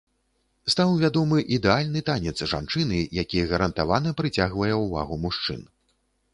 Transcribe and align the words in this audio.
Стаў 0.73 0.93
вядомы 1.03 1.37
ідэальны 1.57 2.03
танец 2.09 2.37
жанчыны, 2.55 3.03
які 3.21 3.45
гарантавана 3.55 4.17
прыцягвае 4.23 4.75
ўвагу 4.85 5.23
мужчын. 5.27 5.61